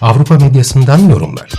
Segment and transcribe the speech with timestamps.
[0.00, 1.50] Avrupa medyasından yorumlar.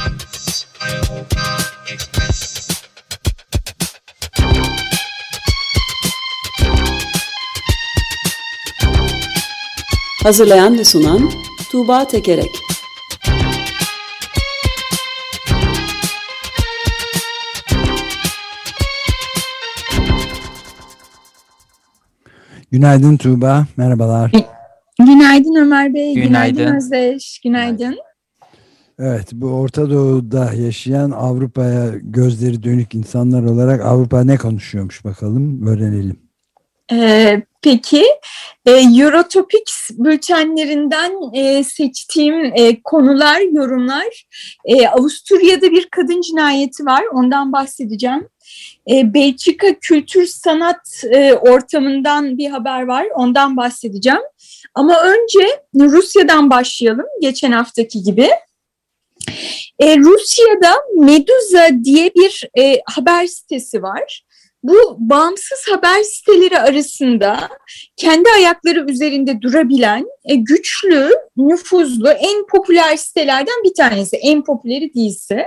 [10.23, 11.31] Hazırlayan ve sunan
[11.71, 12.49] Tuğba Tekerek
[22.71, 24.31] Günaydın Tuğba, merhabalar.
[25.05, 26.57] Günaydın Ömer Bey, Günaydın.
[26.57, 27.95] günaydın Özdeş, günaydın.
[28.99, 36.19] Evet, bu Orta Doğu'da yaşayan Avrupa'ya gözleri dönük insanlar olarak Avrupa ne konuşuyormuş bakalım, öğrenelim.
[36.91, 38.03] Ee, peki,
[38.65, 44.25] e, Eurotopics bültenlerinden e, seçtiğim e, konular, yorumlar,
[44.65, 48.27] e, Avusturya'da bir kadın cinayeti var, ondan bahsedeceğim.
[48.91, 54.21] E, Belçika kültür sanat e, ortamından bir haber var, ondan bahsedeceğim.
[54.73, 58.29] Ama önce Rusya'dan başlayalım, geçen haftaki gibi.
[59.79, 64.23] E, Rusya'da Meduza diye bir e, haber sitesi var.
[64.63, 67.49] Bu bağımsız haber siteleri arasında
[67.97, 74.17] kendi ayakları üzerinde durabilen e, güçlü, nüfuzlu, en popüler sitelerden bir tanesi.
[74.17, 75.45] En popüleri değilse.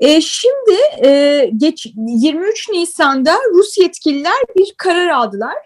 [0.00, 5.56] E, şimdi e, geç, 23 Nisan'da Rus yetkililer bir karar aldılar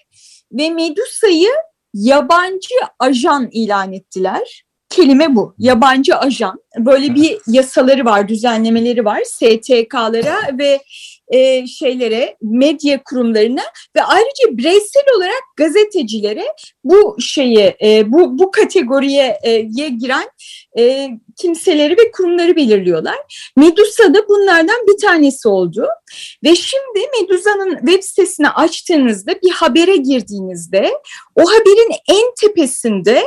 [0.52, 1.50] ve Medusa'yı
[1.94, 4.64] yabancı ajan ilan ettiler.
[4.88, 6.60] Kelime bu, yabancı ajan.
[6.78, 10.80] Böyle bir yasaları var, düzenlemeleri var STK'lara ve
[11.29, 13.62] e, şeylere, medya kurumlarına
[13.96, 16.45] ve ayrıca bireysel olarak gazetecilere
[16.85, 20.29] bu şeyi, e, bu bu kategoriye e, giren
[20.79, 23.52] e, kimseleri ve kurumları belirliyorlar.
[23.57, 25.89] Medusa da bunlardan bir tanesi oldu.
[26.45, 30.92] Ve şimdi Medusa'nın web sitesini açtığınızda bir habere girdiğinizde
[31.34, 33.24] o haberin en tepesinde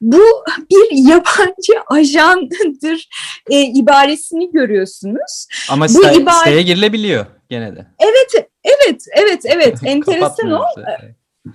[0.00, 0.22] bu
[0.70, 3.08] bir yabancı ajandır
[3.50, 5.46] e, ibaresini görüyorsunuz.
[5.70, 7.86] Ama Bu site, ibare- siteye girilebiliyor gene de.
[7.98, 9.78] Evet, evet, evet, evet.
[9.84, 10.64] Enteresan o.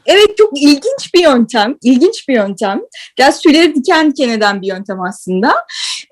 [0.06, 2.82] Evet çok ilginç bir yöntem, ilginç bir yöntem.
[3.18, 5.54] Biraz tüyleri diken diken eden bir yöntem aslında.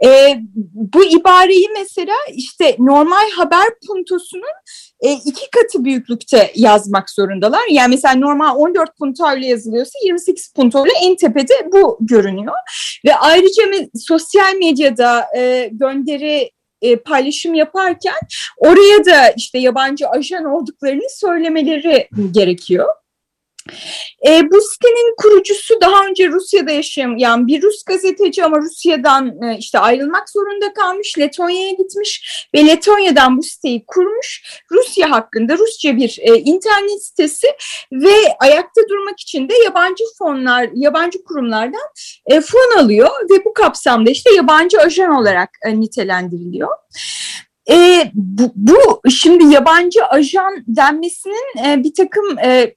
[0.06, 0.38] Ee,
[0.74, 4.54] bu ibareyi mesela işte normal haber puntosunun
[5.02, 7.62] e, iki katı büyüklükte yazmak zorundalar.
[7.70, 12.56] Yani mesela normal 14 puntoyla yazılıyorsa 28 puntoyla en tepede bu görünüyor.
[13.06, 13.64] Ve ayrıca
[13.96, 16.52] sosyal medyada e, gönderi
[16.82, 18.20] e, paylaşım yaparken
[18.58, 22.88] oraya da işte yabancı ajan olduklarını söylemeleri gerekiyor.
[24.28, 29.80] E, bu sitenin kurucusu daha önce Rusya'da yaşayan bir Rus gazeteci ama Rusya'dan e, işte
[29.80, 31.20] ayrılmak zorunda kalmış.
[31.20, 34.44] Letonya'ya gitmiş ve Letonya'dan bu siteyi kurmuş.
[34.72, 37.48] Rusya hakkında Rusça bir e, internet sitesi
[37.92, 41.88] ve ayakta durmak için de yabancı fonlar, yabancı kurumlardan
[42.26, 46.70] e, fon alıyor ve bu kapsamda işte yabancı ajan olarak e, nitelendiriliyor.
[47.70, 52.76] E, bu, bu şimdi yabancı ajan denmesinin e, bir takım e,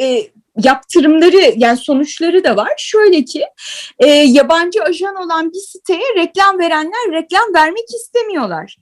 [0.00, 0.30] e,
[0.62, 2.72] yaptırımları yani sonuçları da var.
[2.78, 3.44] Şöyle ki
[3.98, 8.76] e, yabancı ajan olan bir siteye reklam verenler reklam vermek istemiyorlar.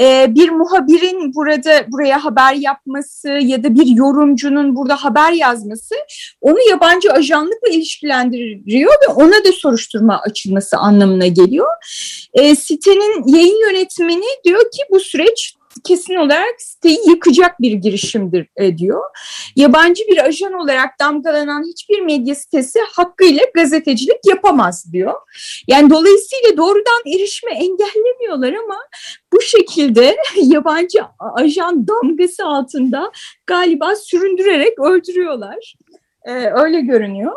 [0.00, 5.94] E, bir muhabirin burada buraya haber yapması ya da bir yorumcunun burada haber yazması
[6.40, 11.72] onu yabancı ajanlıkla ilişkilendiriyor ve ona da soruşturma açılması anlamına geliyor.
[12.34, 15.54] E, sitenin yayın yönetmeni diyor ki bu süreç
[15.84, 19.02] kesin olarak siteyi yıkacak bir girişimdir e, diyor.
[19.56, 25.14] Yabancı bir ajan olarak damgalanan hiçbir medya sitesi hakkıyla gazetecilik yapamaz diyor.
[25.68, 28.78] Yani dolayısıyla doğrudan erişime engellemiyorlar ama
[29.32, 33.12] bu şekilde yabancı ajan damgası altında
[33.46, 35.74] galiba süründürerek öldürüyorlar.
[36.24, 37.32] E, öyle görünüyor.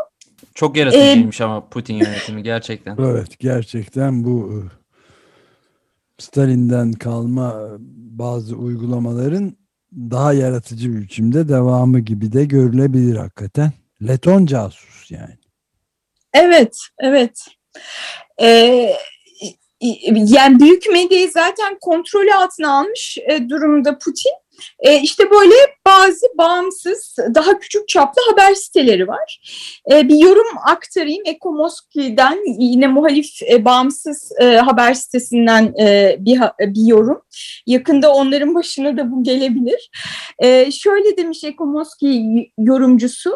[0.56, 2.98] Çok yaratıcıymış ama Putin yönetimi gerçekten.
[3.00, 4.58] Evet, gerçekten bu e,
[6.20, 7.66] Stalin'den kalma e,
[8.20, 9.58] bazı uygulamaların
[9.94, 13.72] daha yaratıcı bir biçimde devamı gibi de görülebilir hakikaten.
[14.08, 15.38] Leton casus yani.
[16.34, 17.46] Evet, evet.
[18.42, 18.94] Ee,
[20.12, 24.34] yani büyük medyayı zaten kontrolü altına almış e, durumda Putin.
[24.80, 25.56] E, işte böyle
[25.88, 29.42] bazı bağımsız, daha küçük çaplı haber siteleri var.
[29.92, 31.24] E, bir yorum aktarayım.
[31.26, 37.22] Ekomoski'den yine muhalif e, bağımsız e, haber sitesinden e, bir, ha- bir yorum.
[37.66, 39.90] Yakında onların başına da bu gelebilir.
[40.40, 43.34] E, şöyle demiş Ekomoski yorumcusu.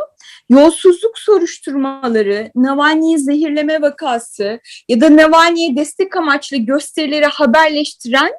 [0.49, 8.31] Yolsuzluk soruşturmaları, Navalny'yi zehirleme vakası ya da Navalny'ye destek amaçlı gösterileri haberleştiren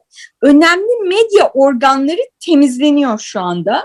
[0.42, 3.82] önemli medya organları temizleniyor şu anda.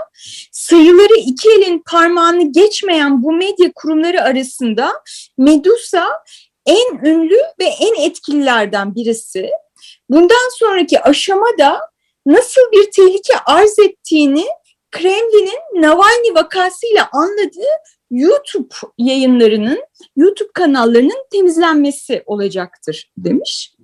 [0.52, 4.92] Sayıları iki elin parmağını geçmeyen bu medya kurumları arasında
[5.38, 6.08] Medusa
[6.66, 9.50] en ünlü ve en etkililerden birisi.
[10.10, 11.80] Bundan sonraki aşamada
[12.26, 14.46] nasıl bir tehlike arz ettiğini
[14.92, 17.74] Kremlin'in Navalny vakasıyla anladığı
[18.12, 19.84] YouTube yayınlarının,
[20.16, 23.77] YouTube kanallarının temizlenmesi olacaktır demiş.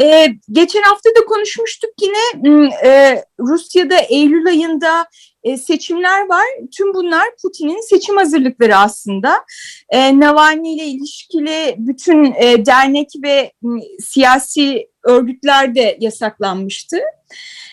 [0.00, 2.48] Ee, geçen hafta da konuşmuştuk yine
[2.84, 5.06] e, Rusya'da Eylül ayında
[5.42, 6.44] e, seçimler var.
[6.76, 9.44] Tüm bunlar Putin'in seçim hazırlıkları aslında.
[9.90, 16.96] E, Navalny ile ilişkili bütün e, dernek ve m, siyasi örgütler de yasaklanmıştı.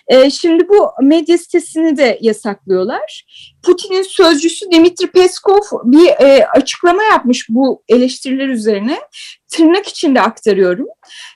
[0.08, 3.26] E, şimdi bu medya sitesini de yasaklıyorlar.
[3.64, 9.00] Putin'in sözcüsü Dimitri Peskov bir e, açıklama yapmış bu eleştiriler üzerine.
[9.54, 10.88] Tırnak içinde aktarıyorum.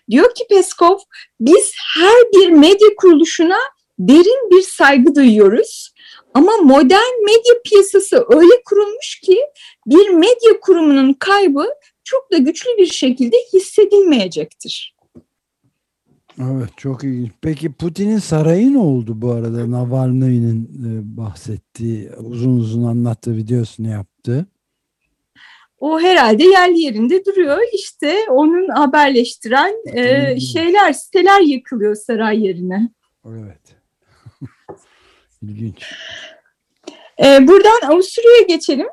[0.10, 0.98] Diyor ki Peskov,
[1.40, 3.58] biz her bir medya kuruluşuna
[4.00, 5.94] derin bir saygı duyuyoruz.
[6.34, 9.40] Ama modern medya piyasası öyle kurulmuş ki
[9.86, 11.66] bir medya kurumunun kaybı
[12.04, 14.98] çok da güçlü bir şekilde hissedilmeyecektir.
[16.42, 17.32] Evet çok ilginç.
[17.42, 19.72] Peki Putin'in sarayı ne oldu bu arada?
[19.72, 24.46] Navalny'nin e, bahsettiği, uzun uzun anlattığı videosunu yaptı.
[25.80, 27.60] O herhalde yerli yerinde duruyor.
[27.74, 32.90] İşte onun haberleştiren e, şeyler, siteler yakılıyor saray yerine.
[33.26, 33.62] Evet.
[35.42, 35.84] İlginç.
[37.24, 38.88] E, buradan Avusturya'ya geçelim.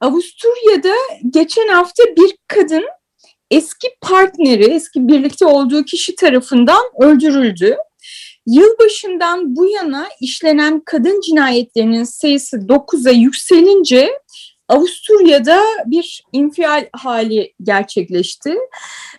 [0.00, 0.94] Avusturya'da
[1.30, 2.84] geçen hafta bir kadın
[3.50, 7.76] eski partneri, eski birlikte olduğu kişi tarafından öldürüldü.
[8.46, 14.10] Yılbaşından bu yana işlenen kadın cinayetlerinin sayısı 9'a yükselince
[14.72, 18.54] Avusturya'da bir infial hali gerçekleşti.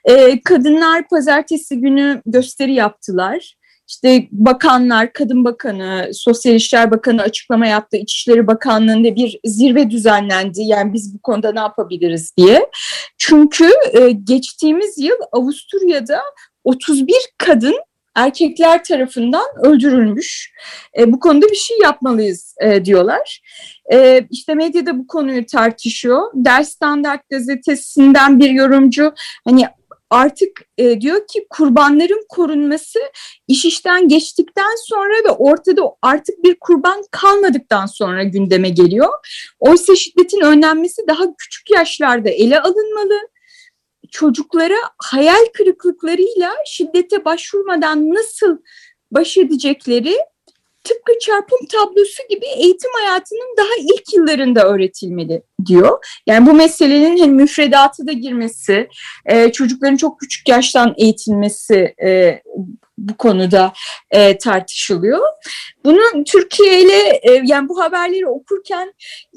[0.05, 3.55] Ee, kadınlar pazartesi günü gösteri yaptılar.
[3.87, 7.97] İşte bakanlar, Kadın Bakanı, Sosyal İşler Bakanı açıklama yaptı.
[7.97, 10.61] İçişleri Bakanlığı'nda bir zirve düzenlendi.
[10.61, 12.69] Yani biz bu konuda ne yapabiliriz diye.
[13.17, 16.21] Çünkü e, geçtiğimiz yıl Avusturya'da
[16.63, 17.75] 31 kadın
[18.15, 20.53] erkekler tarafından öldürülmüş.
[20.97, 23.41] E, bu konuda bir şey yapmalıyız e, diyorlar.
[23.93, 26.21] E, işte medyada bu konuyu tartışıyor.
[26.33, 29.13] Der Standart gazetesinden bir yorumcu
[29.45, 29.67] hani
[30.13, 32.99] artık e, diyor ki kurbanların korunması
[33.47, 39.09] iş işten geçtikten sonra ve ortada artık bir kurban kalmadıktan sonra gündeme geliyor.
[39.59, 43.19] Oysa şiddetin önlenmesi daha küçük yaşlarda ele alınmalı.
[44.13, 48.57] Çocuklara hayal kırıklıklarıyla şiddete başvurmadan nasıl
[49.11, 50.17] baş edecekleri
[50.83, 56.05] tıpkı çarpım tablosu gibi eğitim hayatının daha ilk yıllarında öğretilmeli diyor.
[56.27, 58.89] Yani bu meselenin hem müfredatı da girmesi,
[59.25, 62.41] e, çocukların çok küçük yaştan eğitilmesi e,
[62.97, 63.73] bu konuda
[64.11, 65.21] e, tartışılıyor.
[65.85, 68.93] Bunun Türkiye ile yani bu haberleri okurken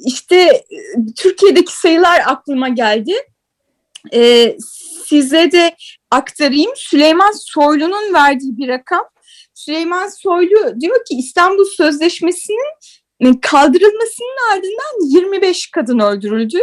[0.06, 0.64] işte
[1.16, 3.14] Türkiye'deki sayılar aklıma geldi.
[4.12, 4.56] E,
[5.06, 5.76] size de
[6.10, 6.72] aktarayım.
[6.76, 9.04] Süleyman Soylu'nun verdiği bir rakam.
[9.54, 16.58] Süleyman Soylu diyor ki İstanbul Sözleşmesi'nin kaldırılmasının ardından 25 kadın öldürüldü.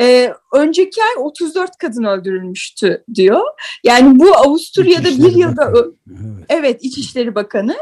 [0.00, 3.40] Ee, önceki ay 34 kadın öldürülmüştü diyor.
[3.84, 5.92] Yani bu Avusturya'da İçişleri bir yılda Bakanı.
[6.06, 6.46] evet.
[6.48, 7.76] evet İçişleri Bakanı.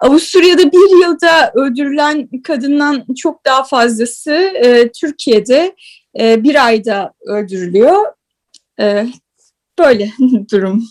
[0.00, 5.76] Avusturya'da bir yılda öldürülen kadından çok daha fazlası e, Türkiye'de
[6.20, 8.17] e, bir ayda öldürülüyor.
[8.80, 9.08] E,
[9.78, 10.10] böyle
[10.52, 10.84] durum.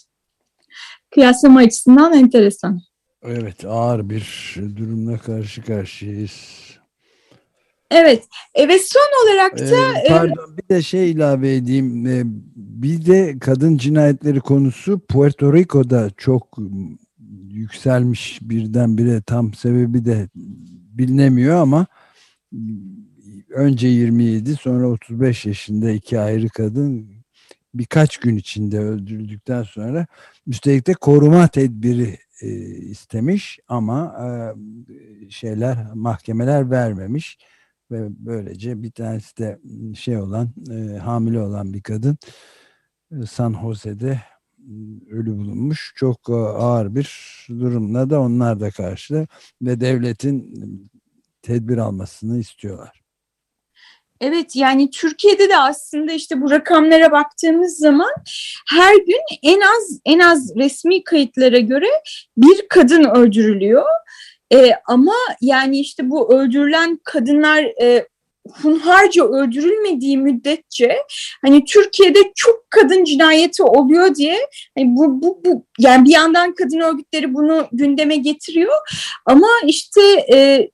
[1.14, 2.82] Kıyaslama açısından enteresan.
[3.24, 6.32] Evet ağır bir durumla karşı karşıyayız.
[7.92, 8.24] Evet
[8.56, 12.08] e, ve son olarak da Ee, pardon bir de şey ilave edeyim.
[12.08, 12.22] Ee,
[12.56, 16.58] bir de kadın cinayetleri konusu Puerto Rico'da çok
[17.50, 20.30] yükselmiş birdenbire tam sebebi de
[20.98, 21.86] bilinemiyor ama
[23.50, 27.17] önce 27 sonra 35 yaşında iki ayrı kadın
[27.74, 30.08] birkaç gün içinde öldürüldükten sonra
[30.48, 34.30] üstelik de koruma tedbiri e, istemiş ama e,
[35.30, 37.38] şeyler mahkemeler vermemiş
[37.92, 39.60] ve böylece bir tanesi de
[39.96, 42.18] şey olan e, hamile olan bir kadın
[43.12, 44.22] e, San Jose'de
[45.12, 45.94] ölü bulunmuş.
[45.96, 47.10] Çok ağır bir
[47.50, 49.28] durumla da onlar da karşı
[49.62, 50.54] ve devletin
[51.42, 53.07] tedbir almasını istiyorlar.
[54.22, 58.12] Evet yani Türkiye'de de aslında işte bu rakamlara baktığımız zaman
[58.70, 61.90] her gün en az en az resmi kayıtlara göre
[62.38, 63.86] bir kadın öldürülüyor.
[64.54, 68.08] Ee, ama yani işte bu öldürülen kadınlar e,
[68.62, 70.98] hunharca öldürülmediği müddetçe
[71.42, 74.38] hani Türkiye'de çok kadın cinayeti oluyor diye
[74.78, 78.74] hani bu, bu, bu yani bir yandan kadın örgütleri bunu gündeme getiriyor
[79.26, 80.02] ama işte
[80.34, 80.70] e,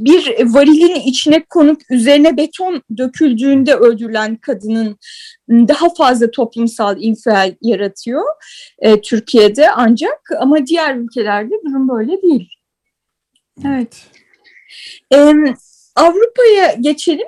[0.00, 4.98] bir varilin içine konup üzerine beton döküldüğünde öldürülen kadının
[5.48, 8.24] daha fazla toplumsal infial yaratıyor
[8.78, 12.48] e, Türkiye'de ancak ama diğer ülkelerde durum böyle değil.
[13.66, 14.06] Evet.
[15.14, 15.32] E,
[15.96, 17.26] Avrupa'ya geçelim.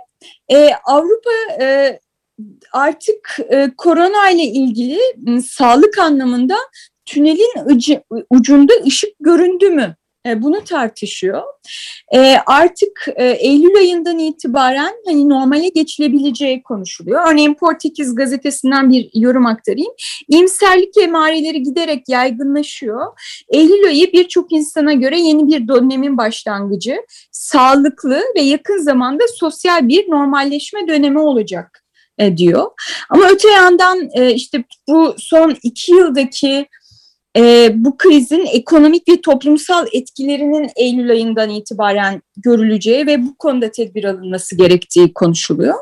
[0.49, 1.31] E, Avrupa
[1.61, 2.01] e,
[2.73, 5.01] artık e, korona ile ilgili
[5.43, 6.57] sağlık anlamında
[7.07, 7.81] tünelin
[8.31, 11.43] ucunda ışık göründü mü e, bunu tartışıyor.
[12.15, 17.33] E, artık e, Eylül ayından itibaren hani normale geçilebileceği konuşuluyor.
[17.33, 19.93] Örneğin Portekiz gazetesinden bir yorum aktarayım.
[20.29, 23.07] İmserlik emareleri giderek yaygınlaşıyor.
[23.49, 26.97] Eylül ayı birçok insana göre yeni bir dönemin başlangıcı.
[27.33, 31.85] Sağlıklı ve yakın zamanda sosyal bir normalleşme dönemi olacak
[32.37, 32.71] diyor.
[33.11, 36.67] Ama öte yandan işte bu son iki yıldaki
[37.37, 44.05] e, bu krizin ekonomik ve toplumsal etkilerinin Eylül ayından itibaren görüleceği ve bu konuda tedbir
[44.05, 45.75] alınması gerektiği konuşuluyor.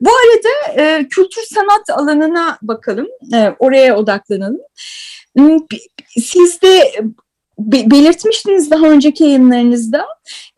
[0.00, 4.60] Bu arada e, kültür sanat alanına bakalım, e, oraya odaklanalım.
[5.36, 5.58] Hmm,
[6.18, 6.92] siz de
[7.68, 10.06] belirtmiştiniz daha önceki yayınlarınızda.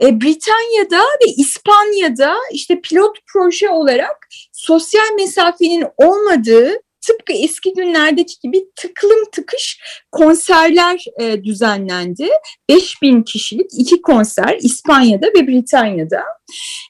[0.03, 6.73] E, Britanya'da ve İspanya'da işte pilot proje olarak sosyal mesafenin olmadığı
[7.07, 9.81] tıpkı eski günlerdeki gibi tıklım tıkış
[10.13, 12.29] konserler e, düzenlendi.
[12.69, 16.23] 5000 kişilik iki konser İspanya'da ve Britanya'da.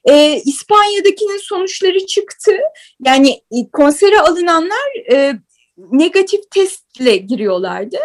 [0.04, 2.52] E, İspanya'dakinin sonuçları çıktı.
[3.06, 5.34] Yani e, konsere alınanlar e,
[5.76, 7.96] negatif testle giriyorlardı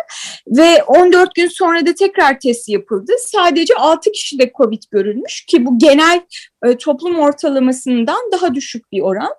[0.47, 3.12] ve 14 gün sonra da tekrar test yapıldı.
[3.19, 6.21] Sadece 6 kişide COVID görülmüş ki bu genel
[6.65, 9.33] e, toplum ortalamasından daha düşük bir oran.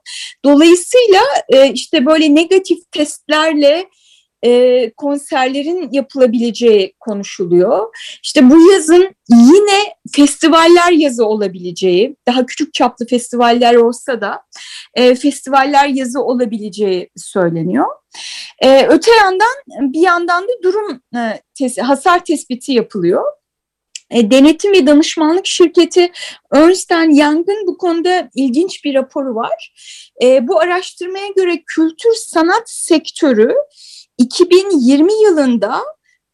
[0.44, 3.88] Dolayısıyla e, işte böyle negatif testlerle
[4.44, 7.96] e, konserlerin yapılabileceği konuşuluyor.
[8.22, 14.42] İşte bu yazın yine festivaller yazı olabileceği, daha küçük çaplı festivaller olsa da
[14.94, 17.86] e, festivaller yazı olabileceği söyleniyor.
[18.58, 23.24] E, öte yandan bir yandan da durum e, tes hasar tespiti yapılıyor.
[24.10, 26.12] E, denetim ve danışmanlık şirketi
[26.52, 29.72] Ernst Young'ın bu konuda ilginç bir raporu var.
[30.22, 33.54] E, bu araştırmaya göre kültür sanat sektörü
[34.18, 35.82] 2020 yılında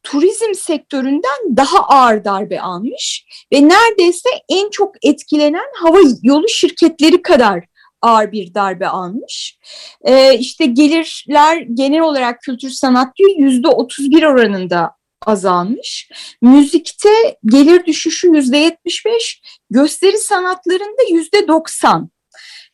[0.02, 7.64] turizm sektöründen daha ağır darbe almış ve neredeyse en çok etkilenen hava yolu şirketleri kadar
[8.02, 9.58] ağır bir darbe almış.
[10.04, 14.90] Ee, işte gelirler genel olarak kültür sanat yüzde 31 oranında
[15.26, 16.10] azalmış.
[16.42, 22.10] Müzikte gelir düşüşü yüzde 75, gösteri sanatlarında yüzde 90.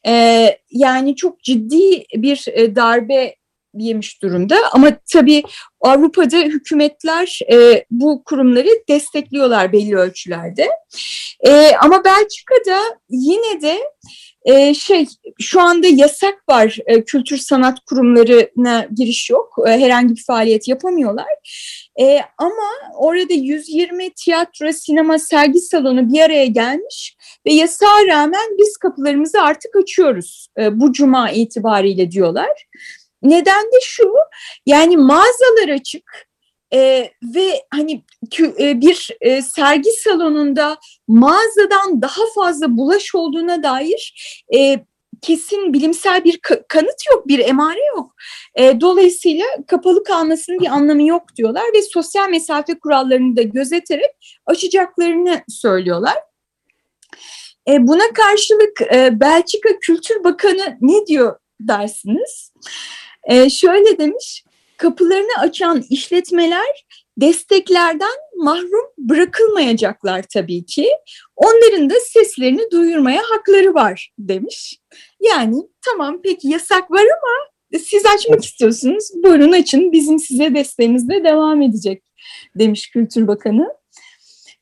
[0.07, 3.40] Ee, yani çok ciddi bir e, darbe
[3.75, 4.57] yemiş durumda.
[4.73, 5.43] Ama tabii
[5.81, 10.69] Avrupa'da hükümetler e, bu kurumları destekliyorlar belli ölçülerde.
[11.47, 13.79] E, ama Belçika'da yine de
[14.45, 15.07] e, şey
[15.41, 19.55] şu anda yasak var e, kültür sanat kurumlarına giriş yok.
[19.67, 21.27] E, herhangi bir faaliyet yapamıyorlar.
[22.01, 28.77] E, ama orada 120 tiyatro, sinema, sergi salonu bir araya gelmiş ve yasağa rağmen biz
[28.77, 32.67] kapılarımızı artık açıyoruz e, bu cuma itibariyle diyorlar.
[33.23, 34.15] Neden de şu
[34.67, 36.31] yani mağazalar açık
[36.73, 38.03] e, ve hani
[38.59, 44.15] e, bir e, sergi salonunda mağazadan daha fazla bulaş olduğuna dair
[44.55, 44.85] e,
[45.23, 48.15] kesin bilimsel bir kanıt yok, bir emare yok.
[48.55, 55.43] E, dolayısıyla kapalı kalmasının bir anlamı yok diyorlar ve sosyal mesafe kurallarını da gözeterek açacaklarını
[55.49, 56.17] söylüyorlar.
[57.69, 62.53] E, buna karşılık e, Belçika Kültür Bakanı ne diyor dersiniz?
[63.31, 64.45] E, şöyle demiş,
[64.77, 66.85] kapılarını açan işletmeler
[67.17, 70.89] desteklerden mahrum bırakılmayacaklar tabii ki.
[71.37, 74.81] Onların da seslerini duyurmaya hakları var demiş.
[75.21, 79.11] Yani tamam peki yasak var ama siz açmak istiyorsunuz.
[79.15, 82.03] Buyurun açın bizim size desteğimiz de devam edecek
[82.59, 83.75] demiş Kültür Bakanı.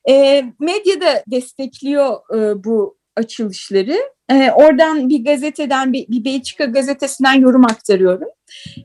[0.09, 3.99] E, medya da destekliyor e, bu açılışları.
[4.31, 8.29] E, oradan bir gazeteden, bir, bir Belçika gazetesinden yorum aktarıyorum.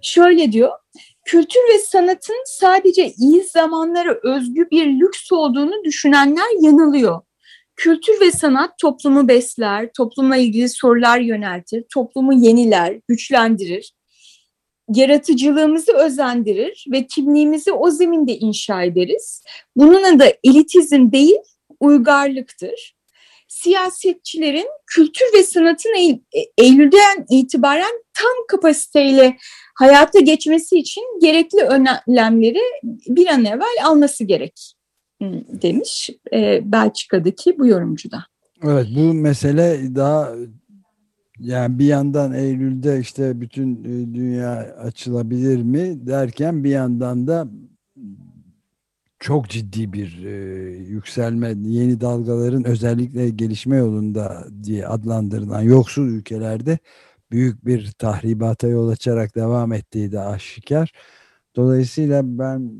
[0.02, 0.72] Şöyle diyor,
[1.26, 7.22] kültür ve sanatın sadece iyi zamanlara özgü bir lüks olduğunu düşünenler yanılıyor.
[7.76, 13.94] Kültür ve sanat toplumu besler, toplumla ilgili sorular yöneltir, toplumu yeniler, güçlendirir,
[14.90, 19.44] yaratıcılığımızı özendirir ve kimliğimizi o zeminde inşa ederiz.
[19.76, 21.40] Bunun adı elitizm değil,
[21.80, 22.96] uygarlıktır.
[23.54, 26.20] Siyasetçilerin kültür ve sanatın Eylül,
[26.58, 29.38] Eylül'den itibaren tam kapasiteyle
[29.76, 32.62] hayata geçmesi için gerekli önlemleri
[33.08, 34.74] bir an evvel alması gerek
[35.62, 38.26] demiş e, Belçika'daki bu yorumcu da.
[38.64, 40.36] Evet bu mesele daha
[41.40, 47.48] yani bir yandan Eylül'de işte bütün e, dünya açılabilir mi derken bir yandan da
[49.24, 50.32] çok ciddi bir e,
[50.78, 56.80] yükselme, yeni dalgaların özellikle gelişme yolunda diye adlandırılan yoksul ülkelerde
[57.32, 60.92] büyük bir tahribata yol açarak devam ettiği de aşikar.
[61.56, 62.72] Dolayısıyla ben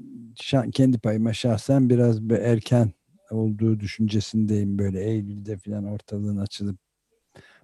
[0.74, 2.92] kendi payıma şahsen biraz bir erken
[3.32, 6.78] olduğu düşüncesindeyim böyle Eylül'de falan ortalığın açılıp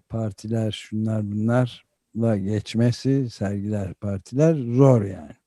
[0.09, 5.38] partiler şunlar bunlarla geçmesi sergiler partiler zor yani.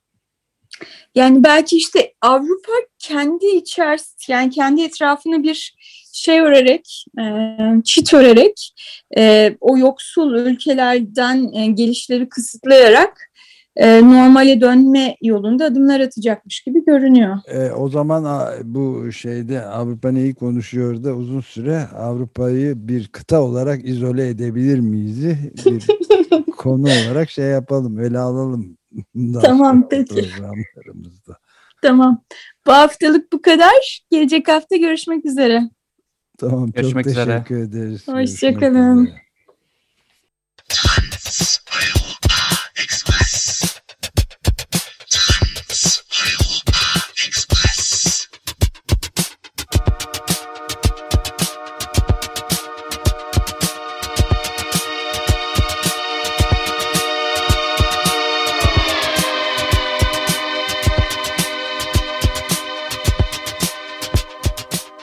[1.14, 5.74] Yani belki işte Avrupa kendi içerisinde yani kendi etrafını bir
[6.12, 7.24] şey örerek, e,
[7.84, 8.74] çit örerek
[9.18, 13.32] e, o yoksul ülkelerden e, gelişleri kısıtlayarak
[13.76, 17.36] e, normale dönme yolunda adımlar atacakmış gibi görünüyor.
[17.46, 23.84] E, o zaman bu şeyde Avrupa neyi konuşuyor da uzun süre Avrupa'yı bir kıta olarak
[23.84, 25.24] izole edebilir miyiz?
[25.66, 25.86] Bir
[26.56, 28.76] konu olarak şey yapalım, ele alalım.
[29.42, 30.30] Tamam peki.
[31.82, 32.24] Tamam.
[32.66, 34.04] Bu haftalık bu kadar.
[34.10, 35.70] Gelecek hafta görüşmek üzere.
[36.38, 37.32] Tamam görüşmek çok üzere.
[37.32, 38.08] teşekkür ederiz.
[38.08, 39.10] Hoşçakalın.